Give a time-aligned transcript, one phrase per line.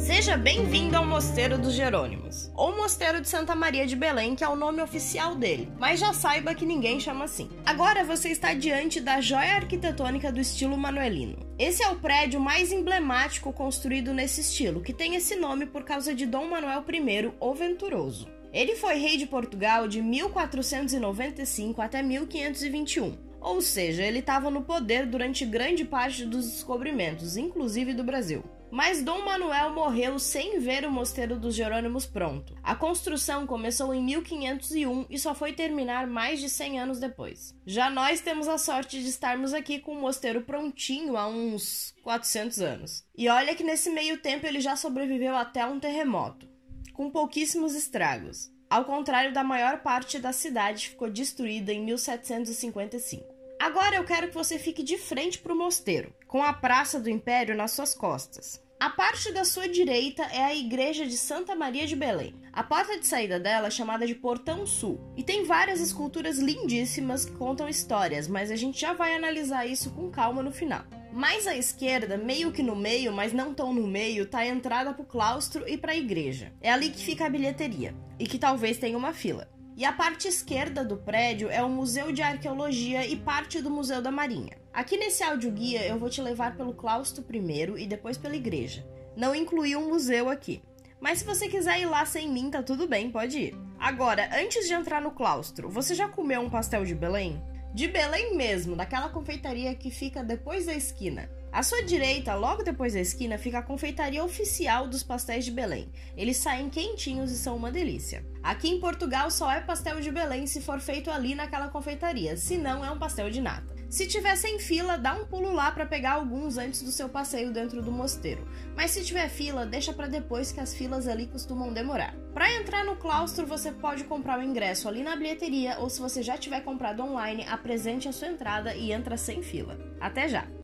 [0.00, 4.48] Seja bem-vindo ao Mosteiro dos Jerônimos, ou Mosteiro de Santa Maria de Belém, que é
[4.48, 7.50] o nome oficial dele, mas já saiba que ninguém chama assim.
[7.66, 11.38] Agora você está diante da joia arquitetônica do estilo manuelino.
[11.58, 16.14] Esse é o prédio mais emblemático construído nesse estilo, que tem esse nome por causa
[16.14, 18.26] de Dom Manuel I, o Venturoso.
[18.52, 23.29] Ele foi rei de Portugal de 1495 até 1521.
[23.40, 28.44] Ou seja, ele estava no poder durante grande parte dos descobrimentos, inclusive do Brasil.
[28.70, 32.56] Mas Dom Manuel morreu sem ver o Mosteiro dos Jerônimos pronto.
[32.62, 37.52] A construção começou em 1501 e só foi terminar mais de 100 anos depois.
[37.66, 42.60] Já nós temos a sorte de estarmos aqui com o mosteiro prontinho há uns 400
[42.60, 43.04] anos.
[43.18, 46.48] E olha que nesse meio tempo ele já sobreviveu até um terremoto,
[46.92, 48.52] com pouquíssimos estragos.
[48.70, 53.34] Ao contrário da maior parte da cidade ficou destruída em 1755.
[53.58, 57.10] Agora eu quero que você fique de frente para o mosteiro, com a Praça do
[57.10, 58.62] Império nas suas costas.
[58.80, 62.34] A parte da sua direita é a igreja de Santa Maria de Belém.
[62.50, 67.26] A porta de saída dela é chamada de Portão Sul e tem várias esculturas lindíssimas
[67.26, 70.82] que contam histórias, mas a gente já vai analisar isso com calma no final.
[71.12, 74.94] Mais à esquerda, meio que no meio, mas não tão no meio, tá a entrada
[74.94, 76.50] para o claustro e para a igreja.
[76.62, 79.46] É ali que fica a bilheteria e que talvez tenha uma fila.
[79.80, 84.02] E a parte esquerda do prédio é o Museu de Arqueologia e parte do Museu
[84.02, 84.58] da Marinha.
[84.74, 88.86] Aqui nesse áudio guia eu vou te levar pelo claustro primeiro e depois pela igreja.
[89.16, 90.62] Não incluí um museu aqui.
[91.00, 93.56] Mas se você quiser ir lá sem mim, tá tudo bem, pode ir.
[93.78, 97.42] Agora, antes de entrar no claustro, você já comeu um pastel de Belém?
[97.72, 101.30] De Belém mesmo, daquela confeitaria que fica depois da esquina.
[101.52, 105.90] À sua direita, logo depois da esquina, fica a confeitaria oficial dos pastéis de Belém.
[106.16, 108.24] Eles saem quentinhos e são uma delícia.
[108.40, 112.56] Aqui em Portugal só é pastel de Belém se for feito ali naquela confeitaria, se
[112.56, 113.74] não é um pastel de nata.
[113.88, 117.52] Se tiver sem fila, dá um pulo lá para pegar alguns antes do seu passeio
[117.52, 118.46] dentro do mosteiro.
[118.76, 122.14] Mas se tiver fila, deixa para depois que as filas ali costumam demorar.
[122.32, 126.22] Para entrar no claustro, você pode comprar o ingresso ali na bilheteria ou se você
[126.22, 129.76] já tiver comprado online, apresente a sua entrada e entra sem fila.
[130.00, 130.46] Até já.